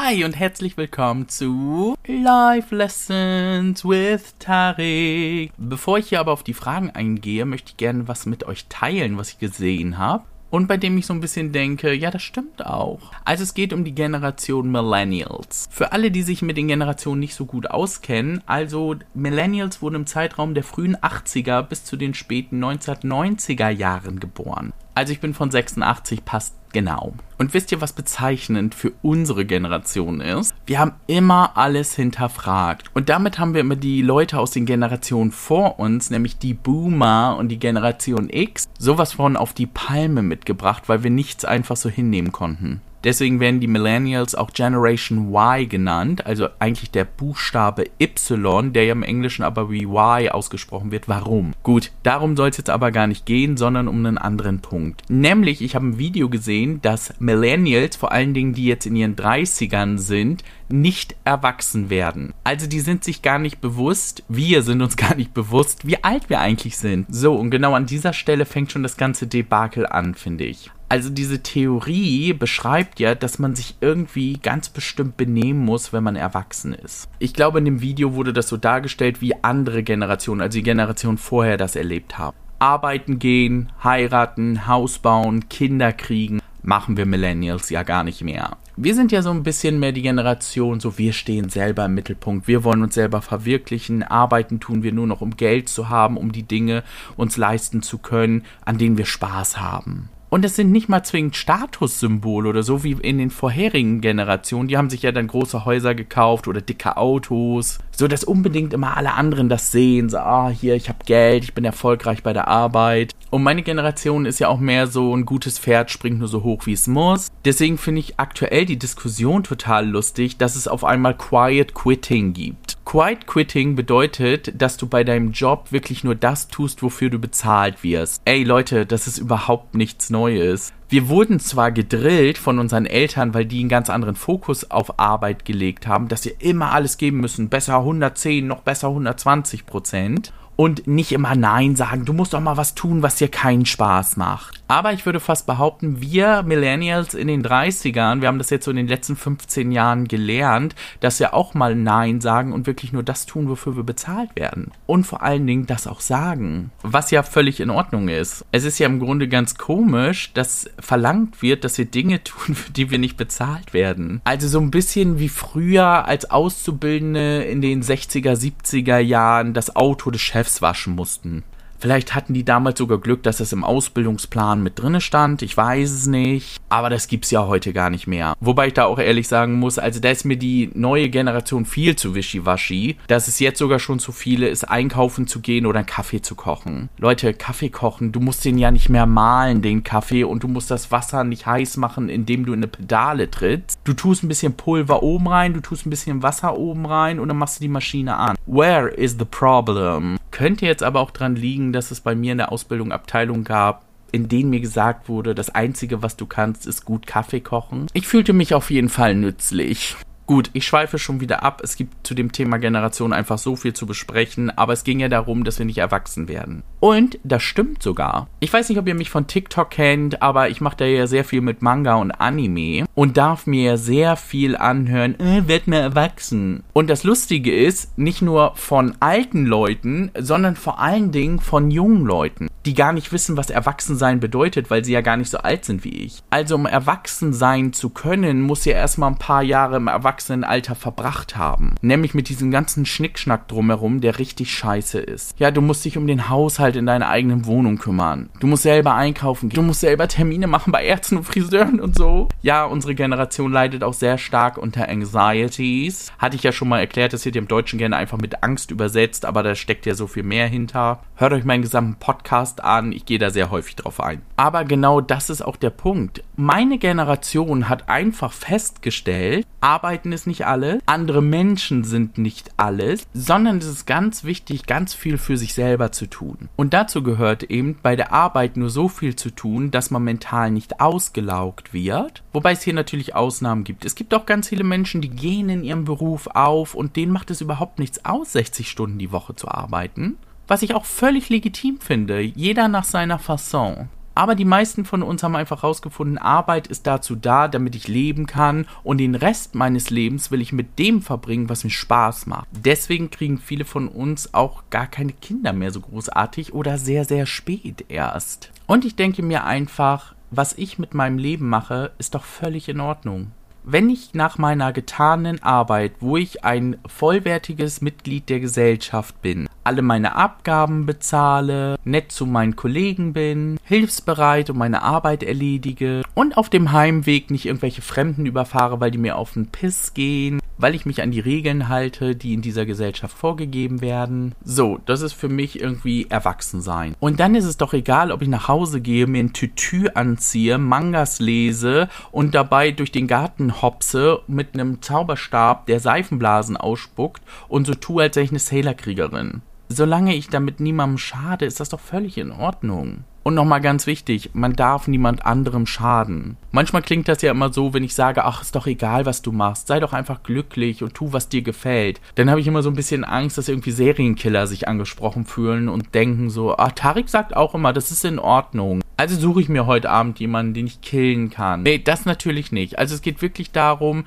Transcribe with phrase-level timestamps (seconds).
[0.00, 5.50] Hi und herzlich willkommen zu Life Lessons with Tarek.
[5.58, 9.18] Bevor ich hier aber auf die Fragen eingehe, möchte ich gerne was mit euch teilen,
[9.18, 10.22] was ich gesehen habe.
[10.50, 13.10] Und bei dem ich so ein bisschen denke, ja, das stimmt auch.
[13.24, 15.66] Also es geht um die Generation Millennials.
[15.68, 20.06] Für alle, die sich mit den Generationen nicht so gut auskennen, also Millennials wurden im
[20.06, 24.72] Zeitraum der frühen 80er bis zu den späten 1990er Jahren geboren.
[24.94, 27.14] Also ich bin von 86, passt genau.
[27.38, 30.54] Und wisst ihr, was bezeichnend für unsere Generation ist?
[30.66, 32.90] Wir haben immer alles hinterfragt.
[32.94, 37.36] Und damit haben wir immer die Leute aus den Generationen vor uns, nämlich die Boomer
[37.38, 41.88] und die Generation X, sowas von auf die Palme mitgebracht, weil wir nichts einfach so
[41.88, 42.80] hinnehmen konnten.
[43.04, 48.92] Deswegen werden die Millennials auch Generation Y genannt, also eigentlich der Buchstabe Y, der ja
[48.92, 51.08] im Englischen aber wie Y ausgesprochen wird.
[51.08, 51.52] Warum?
[51.62, 55.02] Gut, darum soll es jetzt aber gar nicht gehen, sondern um einen anderen Punkt.
[55.08, 59.16] Nämlich, ich habe ein Video gesehen, dass Millennials, vor allen Dingen die jetzt in ihren
[59.16, 62.34] 30ern sind, nicht erwachsen werden.
[62.44, 66.28] Also die sind sich gar nicht bewusst, wir sind uns gar nicht bewusst, wie alt
[66.28, 67.06] wir eigentlich sind.
[67.08, 70.70] So, und genau an dieser Stelle fängt schon das ganze Debakel an, finde ich.
[70.90, 76.16] Also diese Theorie beschreibt ja, dass man sich irgendwie ganz bestimmt benehmen muss, wenn man
[76.16, 77.10] erwachsen ist.
[77.18, 81.18] Ich glaube, in dem Video wurde das so dargestellt, wie andere Generationen, also die Generation
[81.18, 82.36] vorher das erlebt haben.
[82.58, 88.56] Arbeiten gehen, heiraten, Haus bauen, Kinder kriegen, machen wir Millennials ja gar nicht mehr.
[88.76, 92.48] Wir sind ja so ein bisschen mehr die Generation, so wir stehen selber im Mittelpunkt,
[92.48, 96.32] wir wollen uns selber verwirklichen, arbeiten tun wir nur noch, um Geld zu haben, um
[96.32, 96.82] die Dinge
[97.16, 100.08] uns leisten zu können, an denen wir Spaß haben.
[100.30, 104.68] Und es sind nicht mal zwingend Statussymbole oder so wie in den vorherigen Generationen.
[104.68, 107.78] Die haben sich ja dann große Häuser gekauft oder dicke Autos.
[107.92, 110.08] So, dass unbedingt immer alle anderen das sehen.
[110.08, 113.12] So, ah, hier, ich habe Geld, ich bin erfolgreich bei der Arbeit.
[113.30, 116.66] Und meine Generation ist ja auch mehr so, ein gutes Pferd springt nur so hoch,
[116.66, 117.28] wie es muss.
[117.44, 122.77] Deswegen finde ich aktuell die Diskussion total lustig, dass es auf einmal Quiet Quitting gibt.
[122.90, 127.84] Quiet Quitting bedeutet, dass du bei deinem Job wirklich nur das tust, wofür du bezahlt
[127.84, 128.22] wirst.
[128.24, 130.72] Ey Leute, das ist überhaupt nichts Neues.
[130.88, 135.44] Wir wurden zwar gedrillt von unseren Eltern, weil die einen ganz anderen Fokus auf Arbeit
[135.44, 140.88] gelegt haben, dass wir immer alles geben müssen, besser 110, noch besser 120 Prozent und
[140.88, 142.04] nicht immer Nein sagen.
[142.04, 144.60] Du musst doch mal was tun, was dir keinen Spaß macht.
[144.66, 148.72] Aber ich würde fast behaupten, wir Millennials in den 30ern, wir haben das jetzt so
[148.72, 153.04] in den letzten 15 Jahren gelernt, dass wir auch mal Nein sagen und wirklich nur
[153.04, 154.72] das tun, wofür wir bezahlt werden.
[154.86, 156.72] Und vor allen Dingen das auch sagen.
[156.82, 158.44] Was ja völlig in Ordnung ist.
[158.50, 162.72] Es ist ja im Grunde ganz komisch, dass verlangt wird, dass wir Dinge tun, für
[162.72, 164.20] die wir nicht bezahlt werden.
[164.24, 170.10] Also so ein bisschen wie früher als Auszubildende in den 60er, 70er Jahren das Auto
[170.10, 171.44] des Chefs Chefs waschen mussten.
[171.80, 175.42] Vielleicht hatten die damals sogar Glück, dass es im Ausbildungsplan mit drinne stand.
[175.42, 176.58] Ich weiß es nicht.
[176.68, 178.34] Aber das gibt's ja heute gar nicht mehr.
[178.40, 181.94] Wobei ich da auch ehrlich sagen muss, also da ist mir die neue Generation viel
[181.94, 185.86] zu wischiwaschi, dass es jetzt sogar schon zu viele ist, einkaufen zu gehen oder einen
[185.86, 186.88] Kaffee zu kochen.
[186.98, 190.72] Leute, Kaffee kochen, du musst den ja nicht mehr mahlen, den Kaffee, und du musst
[190.72, 193.78] das Wasser nicht heiß machen, indem du in eine Pedale trittst.
[193.84, 197.28] Du tust ein bisschen Pulver oben rein, du tust ein bisschen Wasser oben rein und
[197.28, 198.36] dann machst du die Maschine an.
[198.46, 200.18] Where is the problem?
[200.30, 203.84] Könnte jetzt aber auch dran liegen, dass es bei mir in der Ausbildung Abteilung gab,
[204.12, 207.86] in denen mir gesagt wurde, das Einzige, was du kannst, ist gut Kaffee kochen.
[207.92, 209.96] Ich fühlte mich auf jeden Fall nützlich.
[210.28, 211.62] Gut, ich schweife schon wieder ab.
[211.64, 215.08] Es gibt zu dem Thema Generation einfach so viel zu besprechen, aber es ging ja
[215.08, 216.62] darum, dass wir nicht erwachsen werden.
[216.80, 218.28] Und das stimmt sogar.
[218.38, 221.24] Ich weiß nicht, ob ihr mich von TikTok kennt, aber ich mache da ja sehr
[221.24, 226.62] viel mit Manga und Anime und darf mir sehr viel anhören, äh, werd mir erwachsen.
[226.74, 232.04] Und das Lustige ist, nicht nur von alten Leuten, sondern vor allen Dingen von jungen
[232.04, 235.64] Leuten, die gar nicht wissen, was Erwachsensein bedeutet, weil sie ja gar nicht so alt
[235.64, 236.22] sind wie ich.
[236.30, 240.74] Also um erwachsen sein zu können, muss ja erstmal ein paar Jahre im Erwachsenen Erwachsenenalter
[240.74, 241.74] verbracht haben.
[241.80, 245.38] Nämlich mit diesem ganzen Schnickschnack drumherum, der richtig scheiße ist.
[245.38, 248.30] Ja, du musst dich um den Haushalt in deiner eigenen Wohnung kümmern.
[248.40, 249.56] Du musst selber einkaufen gehen.
[249.56, 252.28] Du musst selber Termine machen bei Ärzten und Friseuren und so.
[252.42, 256.12] Ja, unsere Generation leidet auch sehr stark unter Anxieties.
[256.18, 259.24] Hatte ich ja schon mal erklärt, das wird im Deutschen gerne einfach mit Angst übersetzt,
[259.24, 261.00] aber da steckt ja so viel mehr hinter.
[261.14, 264.22] Hört euch meinen gesamten Podcast an, ich gehe da sehr häufig drauf ein.
[264.36, 266.22] Aber genau das ist auch der Punkt.
[266.36, 273.06] Meine Generation hat einfach festgestellt, Arbeiten Arbeiten ist nicht alles, andere Menschen sind nicht alles,
[273.12, 276.48] sondern es ist ganz wichtig, ganz viel für sich selber zu tun.
[276.56, 280.50] Und dazu gehört eben bei der Arbeit nur so viel zu tun, dass man mental
[280.50, 282.22] nicht ausgelaugt wird.
[282.32, 283.84] Wobei es hier natürlich Ausnahmen gibt.
[283.84, 287.30] Es gibt auch ganz viele Menschen, die gehen in ihrem Beruf auf und denen macht
[287.30, 290.16] es überhaupt nichts aus, 60 Stunden die Woche zu arbeiten.
[290.48, 292.20] Was ich auch völlig legitim finde.
[292.20, 293.90] Jeder nach seiner Fasson.
[294.14, 298.26] Aber die meisten von uns haben einfach herausgefunden, Arbeit ist dazu da, damit ich leben
[298.26, 302.48] kann und den Rest meines Lebens will ich mit dem verbringen, was mir Spaß macht.
[302.50, 307.26] Deswegen kriegen viele von uns auch gar keine Kinder mehr so großartig oder sehr, sehr
[307.26, 308.50] spät erst.
[308.66, 312.80] Und ich denke mir einfach, was ich mit meinem Leben mache, ist doch völlig in
[312.80, 313.30] Ordnung
[313.70, 319.82] wenn ich nach meiner getanen Arbeit, wo ich ein vollwertiges Mitglied der Gesellschaft bin, alle
[319.82, 326.48] meine Abgaben bezahle, nett zu meinen Kollegen bin, hilfsbereit und meine Arbeit erledige und auf
[326.48, 330.86] dem Heimweg nicht irgendwelche Fremden überfahre, weil die mir auf den Piss gehen, weil ich
[330.86, 334.34] mich an die Regeln halte, die in dieser Gesellschaft vorgegeben werden.
[334.44, 336.94] So, das ist für mich irgendwie Erwachsensein.
[337.00, 340.58] Und dann ist es doch egal, ob ich nach Hause gehe, mir ein Tütü anziehe,
[340.58, 347.66] Mangas lese und dabei durch den Garten hopse mit einem Zauberstab, der Seifenblasen ausspuckt und
[347.66, 349.42] so tue, als sei ich eine Sailorkriegerin.
[349.68, 353.04] Solange ich damit niemandem schade, ist das doch völlig in Ordnung.
[353.22, 356.38] Und nochmal ganz wichtig, man darf niemand anderem schaden.
[356.50, 359.32] Manchmal klingt das ja immer so, wenn ich sage, ach, ist doch egal, was du
[359.32, 362.00] machst, sei doch einfach glücklich und tu, was dir gefällt.
[362.14, 365.94] Dann habe ich immer so ein bisschen Angst, dass irgendwie Serienkiller sich angesprochen fühlen und
[365.94, 368.80] denken so, ah, Tarik sagt auch immer, das ist in Ordnung.
[368.96, 371.64] Also suche ich mir heute Abend jemanden, den ich killen kann.
[371.64, 372.78] Nee, das natürlich nicht.
[372.78, 374.04] Also es geht wirklich darum,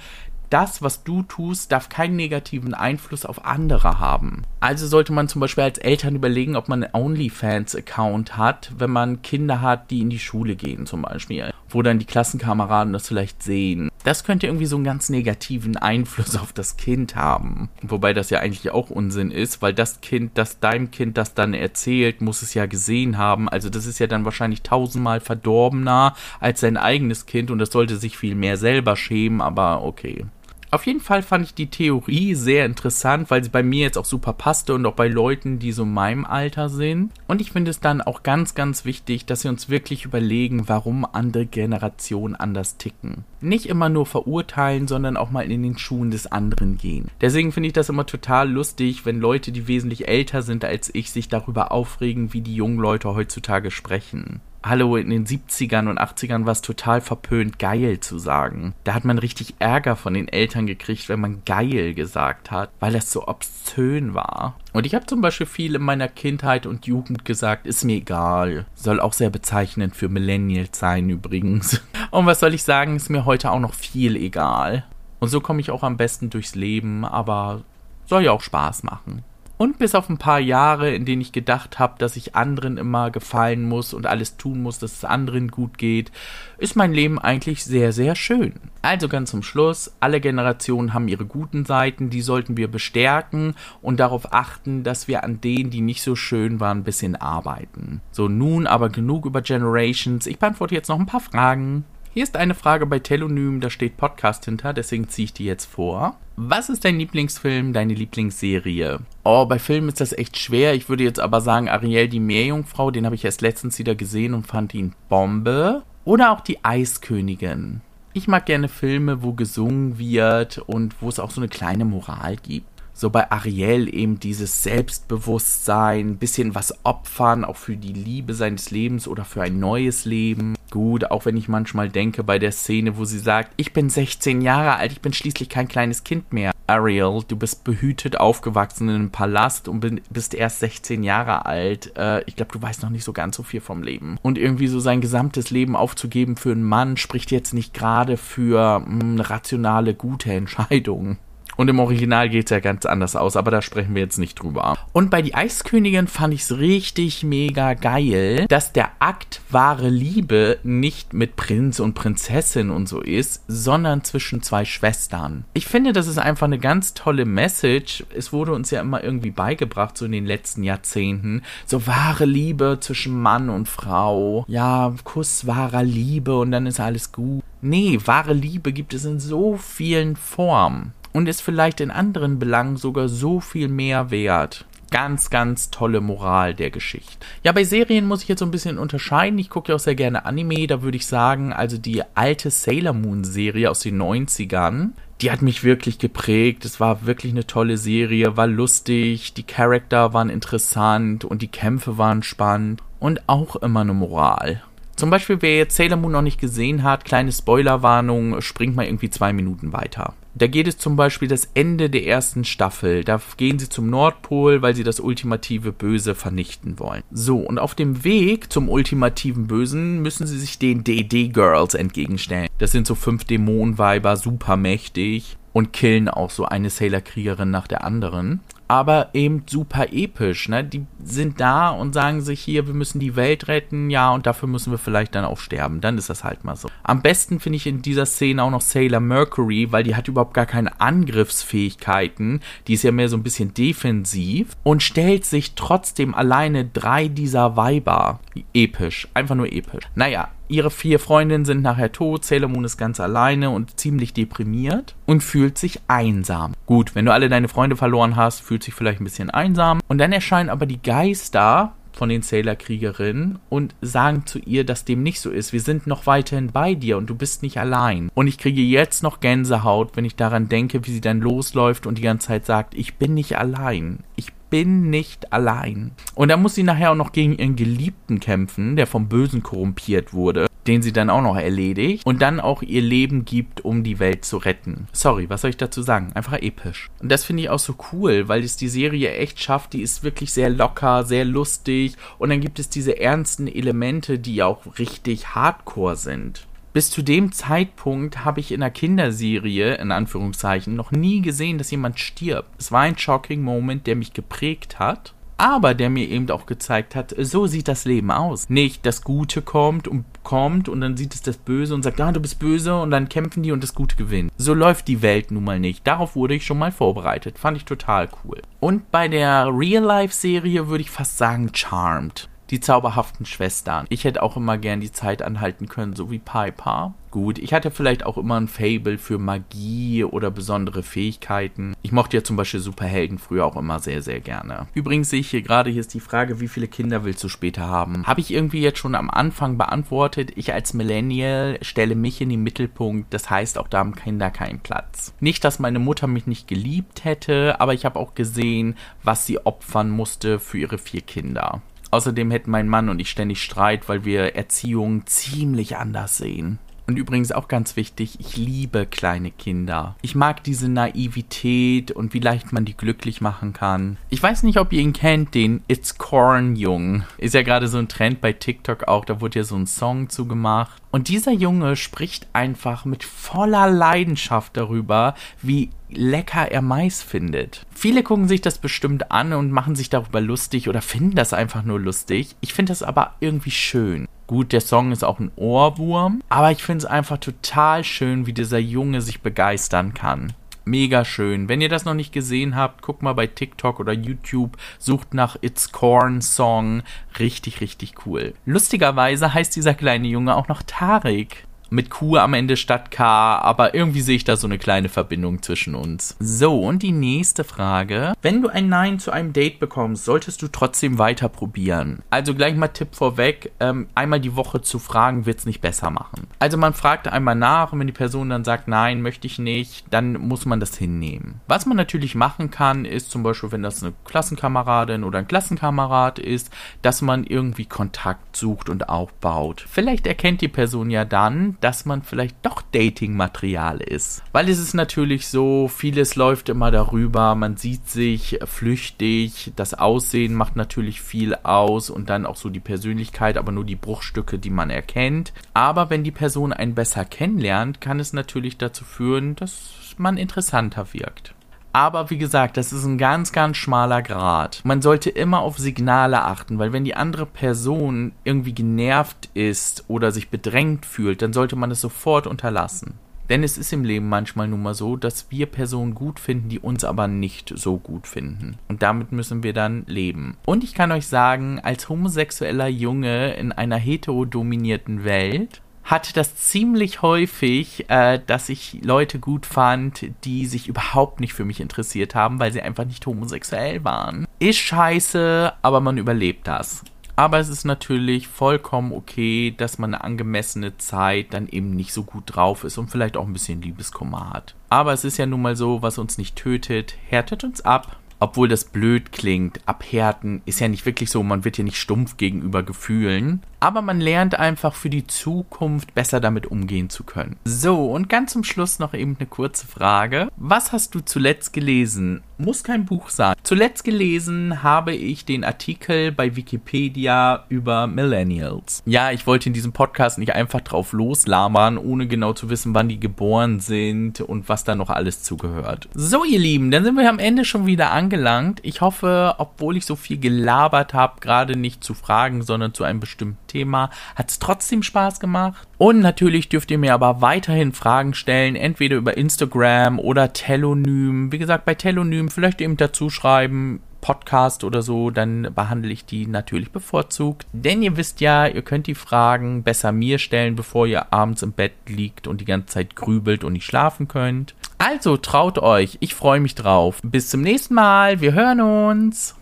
[0.51, 4.44] das, was du tust, darf keinen negativen Einfluss auf andere haben.
[4.59, 9.21] Also sollte man zum Beispiel als Eltern überlegen, ob man einen OnlyFans-Account hat, wenn man
[9.21, 13.42] Kinder hat, die in die Schule gehen zum Beispiel, wo dann die Klassenkameraden das vielleicht
[13.42, 13.89] sehen.
[14.03, 17.69] Das könnte irgendwie so einen ganz negativen Einfluss auf das Kind haben.
[17.81, 21.54] Wobei das ja eigentlich auch Unsinn ist, weil das Kind, das deinem Kind das dann
[21.54, 23.47] erzählt, muss es ja gesehen haben.
[23.47, 27.97] Also das ist ja dann wahrscheinlich tausendmal verdorbener als sein eigenes Kind und das sollte
[27.97, 30.25] sich viel mehr selber schämen, aber okay.
[30.73, 34.06] Auf jeden Fall fand ich die Theorie sehr interessant, weil sie bei mir jetzt auch
[34.06, 37.12] super passte und auch bei Leuten, die so in meinem Alter sind.
[37.27, 41.03] Und ich finde es dann auch ganz, ganz wichtig, dass wir uns wirklich überlegen, warum
[41.03, 43.25] andere Generationen anders ticken.
[43.41, 47.09] Nicht immer nur verurteilen, sondern auch mal in den Schuhen des anderen gehen.
[47.19, 51.12] Deswegen finde ich das immer total lustig, wenn Leute, die wesentlich älter sind als ich,
[51.12, 54.39] sich darüber aufregen, wie die jungen Leute heutzutage sprechen.
[54.63, 58.75] Hallo, in den 70ern und 80ern war es total verpönt, geil zu sagen.
[58.83, 62.93] Da hat man richtig Ärger von den Eltern gekriegt, wenn man geil gesagt hat, weil
[62.93, 64.59] das so obszön war.
[64.71, 68.67] Und ich habe zum Beispiel viel in meiner Kindheit und Jugend gesagt, ist mir egal.
[68.75, 71.81] Soll auch sehr bezeichnend für Millennials sein übrigens.
[72.11, 74.83] Und was soll ich sagen, ist mir heute auch noch viel egal.
[75.19, 77.63] Und so komme ich auch am besten durchs Leben, aber
[78.05, 79.23] soll ja auch Spaß machen.
[79.61, 83.11] Und bis auf ein paar Jahre, in denen ich gedacht habe, dass ich anderen immer
[83.11, 86.11] gefallen muss und alles tun muss, dass es anderen gut geht,
[86.57, 88.53] ist mein Leben eigentlich sehr, sehr schön.
[88.81, 93.53] Also ganz zum Schluss, alle Generationen haben ihre guten Seiten, die sollten wir bestärken
[93.83, 98.01] und darauf achten, dass wir an denen, die nicht so schön waren, ein bisschen arbeiten.
[98.09, 100.25] So, nun aber genug über Generations.
[100.25, 101.85] Ich beantworte jetzt noch ein paar Fragen.
[102.13, 105.63] Hier ist eine Frage bei Telonym, da steht Podcast hinter, deswegen ziehe ich die jetzt
[105.63, 106.17] vor.
[106.35, 108.99] Was ist dein Lieblingsfilm, deine Lieblingsserie?
[109.23, 110.73] Oh, bei Filmen ist das echt schwer.
[110.73, 114.33] Ich würde jetzt aber sagen, Ariel die Meerjungfrau, den habe ich erst letztens wieder gesehen
[114.33, 115.83] und fand ihn Bombe.
[116.03, 117.79] Oder auch die Eiskönigin.
[118.11, 122.35] Ich mag gerne Filme, wo gesungen wird und wo es auch so eine kleine Moral
[122.35, 128.69] gibt so bei Ariel eben dieses Selbstbewusstsein, bisschen was opfern, auch für die Liebe seines
[128.69, 130.55] Lebens oder für ein neues Leben.
[130.71, 134.41] Gut, auch wenn ich manchmal denke bei der Szene, wo sie sagt, ich bin 16
[134.41, 136.53] Jahre alt, ich bin schließlich kein kleines Kind mehr.
[136.65, 141.92] Ariel, du bist behütet aufgewachsen in einem Palast und bist erst 16 Jahre alt.
[141.97, 144.18] Äh, ich glaube, du weißt noch nicht so ganz so viel vom Leben.
[144.21, 148.80] Und irgendwie so sein gesamtes Leben aufzugeben für einen Mann spricht jetzt nicht gerade für
[148.80, 151.18] mh, hm, rationale, gute Entscheidungen.
[151.61, 154.41] Und im Original geht es ja ganz anders aus, aber da sprechen wir jetzt nicht
[154.41, 154.80] drüber.
[154.94, 160.57] Und bei Die Eiskönigin fand ich es richtig mega geil, dass der Akt wahre Liebe
[160.63, 165.45] nicht mit Prinz und Prinzessin und so ist, sondern zwischen zwei Schwestern.
[165.53, 168.06] Ich finde, das ist einfach eine ganz tolle Message.
[168.11, 171.44] Es wurde uns ja immer irgendwie beigebracht, so in den letzten Jahrzehnten.
[171.68, 174.45] So wahre Liebe zwischen Mann und Frau.
[174.47, 177.44] Ja, Kuss wahrer Liebe und dann ist alles gut.
[177.61, 182.77] Nee, wahre Liebe gibt es in so vielen Formen und ist vielleicht in anderen Belangen
[182.77, 184.65] sogar so viel mehr wert.
[184.91, 187.25] Ganz, ganz tolle Moral der Geschichte.
[187.44, 189.39] Ja, bei Serien muss ich jetzt so ein bisschen unterscheiden.
[189.39, 190.68] Ich gucke ja auch sehr gerne Anime.
[190.68, 194.89] Da würde ich sagen, also die alte Sailor Moon Serie aus den 90ern,
[195.21, 196.65] die hat mich wirklich geprägt.
[196.65, 201.97] Es war wirklich eine tolle Serie, war lustig, die Charakter waren interessant und die Kämpfe
[201.97, 204.61] waren spannend und auch immer eine Moral.
[205.01, 209.09] Zum Beispiel, wer jetzt Sailor Moon noch nicht gesehen hat, kleine Spoilerwarnung, springt mal irgendwie
[209.09, 210.13] zwei Minuten weiter.
[210.35, 213.03] Da geht es zum Beispiel das Ende der ersten Staffel.
[213.03, 217.01] Da gehen sie zum Nordpol, weil sie das ultimative Böse vernichten wollen.
[217.09, 222.49] So, und auf dem Weg zum ultimativen Bösen müssen sie sich den DD-Girls entgegenstellen.
[222.59, 227.83] Das sind so fünf Dämonenweiber, super mächtig und killen auch so eine Sailor-Kriegerin nach der
[227.83, 228.41] anderen
[228.71, 230.47] aber eben super episch.
[230.47, 230.63] Ne?
[230.63, 234.47] Die sind da und sagen sich hier, wir müssen die Welt retten, ja, und dafür
[234.47, 235.81] müssen wir vielleicht dann auch sterben.
[235.81, 236.69] Dann ist das halt mal so.
[236.81, 240.33] Am besten finde ich in dieser Szene auch noch Sailor Mercury, weil die hat überhaupt
[240.33, 242.40] gar keine Angriffsfähigkeiten.
[242.68, 247.57] Die ist ja mehr so ein bisschen defensiv und stellt sich trotzdem alleine drei dieser
[247.57, 248.21] Weiber.
[248.54, 249.09] Episch.
[249.13, 249.83] Einfach nur episch.
[249.95, 254.95] Naja, Ihre vier Freundinnen sind nachher tot, Sailor Moon ist ganz alleine und ziemlich deprimiert
[255.05, 256.51] und fühlt sich einsam.
[256.65, 259.79] Gut, wenn du alle deine Freunde verloren hast, fühlt sich vielleicht ein bisschen einsam.
[259.87, 265.03] Und dann erscheinen aber die Geister von den Sailor-Kriegerinnen und sagen zu ihr, dass dem
[265.03, 265.53] nicht so ist.
[265.53, 268.09] Wir sind noch weiterhin bei dir und du bist nicht allein.
[268.13, 271.97] Und ich kriege jetzt noch Gänsehaut, wenn ich daran denke, wie sie dann losläuft und
[271.97, 273.99] die ganze Zeit sagt, ich bin nicht allein.
[274.17, 275.91] Ich bin nicht allein.
[276.13, 280.13] Und dann muss sie nachher auch noch gegen ihren Geliebten kämpfen, der vom Bösen korrumpiert
[280.13, 283.97] wurde, den sie dann auch noch erledigt und dann auch ihr Leben gibt, um die
[283.97, 284.87] Welt zu retten.
[284.91, 286.11] Sorry, was soll ich dazu sagen?
[286.13, 286.89] Einfach episch.
[287.01, 289.73] Und das finde ich auch so cool, weil es die Serie echt schafft.
[289.73, 294.43] Die ist wirklich sehr locker, sehr lustig und dann gibt es diese ernsten Elemente, die
[294.43, 300.75] auch richtig hardcore sind bis zu dem Zeitpunkt habe ich in einer Kinderserie, in Anführungszeichen,
[300.75, 302.49] noch nie gesehen, dass jemand stirbt.
[302.57, 306.95] Es war ein shocking Moment, der mich geprägt hat, aber der mir eben auch gezeigt
[306.95, 308.49] hat, so sieht das Leben aus.
[308.49, 312.11] Nicht das Gute kommt und kommt und dann sieht es das Böse und sagt, ah,
[312.11, 314.31] du bist böse und dann kämpfen die und das Gute gewinnt.
[314.37, 315.85] So läuft die Welt nun mal nicht.
[315.87, 317.40] Darauf wurde ich schon mal vorbereitet.
[317.40, 318.42] Fand ich total cool.
[318.59, 323.85] Und bei der Real-Life-Serie würde ich fast sagen Charmed die zauberhaften Schwestern.
[323.89, 326.93] Ich hätte auch immer gern die Zeit anhalten können, so wie Piper.
[327.11, 331.73] Gut, ich hatte vielleicht auch immer ein Fable für Magie oder besondere Fähigkeiten.
[331.81, 334.67] Ich mochte ja zum Beispiel Superhelden früher auch immer sehr, sehr gerne.
[334.73, 337.67] Übrigens sehe ich hier gerade, hier ist die Frage, wie viele Kinder willst du später
[337.67, 338.07] haben?
[338.07, 340.31] Habe ich irgendwie jetzt schon am Anfang beantwortet.
[340.35, 343.13] Ich als Millennial stelle mich in den Mittelpunkt.
[343.13, 345.13] Das heißt, auch da haben Kinder keinen Platz.
[345.19, 349.45] Nicht, dass meine Mutter mich nicht geliebt hätte, aber ich habe auch gesehen, was sie
[349.45, 351.61] opfern musste für ihre vier Kinder.
[351.92, 356.57] Außerdem hätten mein Mann und ich ständig Streit, weil wir Erziehung ziemlich anders sehen.
[356.92, 359.95] Und übrigens auch ganz wichtig, ich liebe kleine Kinder.
[360.02, 363.95] Ich mag diese Naivität und wie leicht man die glücklich machen kann.
[364.10, 367.06] Ich weiß nicht, ob ihr ihn kennt, den It's Corn Jungen.
[367.18, 370.10] Ist ja gerade so ein Trend bei TikTok auch, da wurde ja so ein Song
[370.10, 370.81] zugemacht.
[370.92, 377.66] Und dieser Junge spricht einfach mit voller Leidenschaft darüber, wie lecker er Mais findet.
[377.74, 381.64] Viele gucken sich das bestimmt an und machen sich darüber lustig oder finden das einfach
[381.64, 382.36] nur lustig.
[382.42, 384.10] Ich finde das aber irgendwie schön.
[384.31, 388.31] Gut, der Song ist auch ein Ohrwurm, aber ich finde es einfach total schön, wie
[388.31, 390.31] dieser Junge sich begeistern kann.
[390.64, 391.50] Mega schön.
[391.50, 395.35] Wenn ihr das noch nicht gesehen habt, guckt mal bei TikTok oder YouTube, sucht nach
[395.42, 396.81] It's Corn Song.
[397.19, 398.33] Richtig, richtig cool.
[398.45, 403.73] Lustigerweise heißt dieser kleine Junge auch noch Tarek mit Q am Ende statt K, aber
[403.73, 406.18] irgendwie sehe ich da so eine kleine Verbindung zwischen uns.
[406.19, 408.13] So, und die nächste Frage.
[408.21, 412.04] Wenn du ein Nein zu einem Date bekommst, solltest du trotzdem weiter probieren.
[412.09, 415.92] Also gleich mal Tipp vorweg, ähm, einmal die Woche zu fragen, wird es nicht besser
[415.92, 416.28] machen.
[416.40, 419.85] Also man fragt einmal nach und wenn die Person dann sagt, nein, möchte ich nicht,
[419.92, 421.40] dann muss man das hinnehmen.
[421.47, 426.19] Was man natürlich machen kann, ist zum Beispiel, wenn das eine Klassenkameradin oder ein Klassenkamerad
[426.19, 426.51] ist,
[426.81, 429.66] dass man irgendwie Kontakt sucht und aufbaut.
[429.69, 434.23] Vielleicht erkennt die Person ja dann, dass man vielleicht doch Dating-Material ist.
[434.31, 440.33] Weil es ist natürlich so, vieles läuft immer darüber, man sieht sich flüchtig, das Aussehen
[440.33, 444.49] macht natürlich viel aus und dann auch so die Persönlichkeit, aber nur die Bruchstücke, die
[444.49, 445.33] man erkennt.
[445.53, 450.94] Aber wenn die Person einen besser kennenlernt, kann es natürlich dazu führen, dass man interessanter
[450.94, 451.33] wirkt.
[451.73, 454.61] Aber wie gesagt, das ist ein ganz, ganz schmaler Grad.
[454.63, 460.11] Man sollte immer auf Signale achten, weil wenn die andere Person irgendwie genervt ist oder
[460.11, 462.95] sich bedrängt fühlt, dann sollte man es sofort unterlassen.
[463.31, 466.59] Denn es ist im Leben manchmal nun mal so, dass wir Personen gut finden, die
[466.59, 468.57] uns aber nicht so gut finden.
[468.68, 470.35] Und damit müssen wir dann leben.
[470.45, 475.61] Und ich kann euch sagen, als homosexueller Junge in einer heterodominierten Welt
[475.92, 481.45] hatte das ziemlich häufig, äh, dass ich Leute gut fand, die sich überhaupt nicht für
[481.45, 484.26] mich interessiert haben, weil sie einfach nicht homosexuell waren.
[484.40, 486.83] Ist scheiße, aber man überlebt das.
[487.18, 492.04] Aber es ist natürlich vollkommen okay, dass man eine angemessene Zeit dann eben nicht so
[492.04, 494.56] gut drauf ist und vielleicht auch ein bisschen Liebeskummer hat.
[494.69, 497.98] Aber es ist ja nun mal so, was uns nicht tötet, härtet uns ab.
[498.21, 502.18] Obwohl das blöd klingt, abhärten ist ja nicht wirklich so, man wird ja nicht stumpf
[502.18, 503.42] gegenüber Gefühlen.
[503.59, 507.37] Aber man lernt einfach für die Zukunft besser damit umgehen zu können.
[507.45, 510.30] So, und ganz zum Schluss noch eben eine kurze Frage.
[510.35, 512.23] Was hast du zuletzt gelesen?
[512.39, 513.36] Muss kein Buch sein.
[513.43, 518.82] Zuletzt gelesen habe ich den Artikel bei Wikipedia über Millennials.
[518.88, 522.89] Ja, ich wollte in diesem Podcast nicht einfach drauf loslabern, ohne genau zu wissen, wann
[522.89, 525.88] die geboren sind und was da noch alles zugehört.
[525.93, 528.60] So, ihr Lieben, dann sind wir am Ende schon wieder angelangt.
[528.63, 532.99] Ich hoffe, obwohl ich so viel gelabert habe, gerade nicht zu Fragen, sondern zu einem
[532.99, 535.67] bestimmten Thema, hat es trotzdem Spaß gemacht.
[535.77, 541.32] Und natürlich dürft ihr mir aber weiterhin Fragen stellen, entweder über Instagram oder Telonym.
[541.32, 546.27] Wie gesagt, bei Telonym vielleicht eben dazu schreiben, Podcast oder so, dann behandle ich die
[546.27, 547.47] natürlich bevorzugt.
[547.53, 551.53] Denn ihr wisst ja, ihr könnt die Fragen besser mir stellen, bevor ihr abends im
[551.53, 554.55] Bett liegt und die ganze Zeit grübelt und nicht schlafen könnt.
[554.77, 556.99] Also traut euch, ich freue mich drauf.
[557.03, 559.36] Bis zum nächsten Mal, wir hören uns.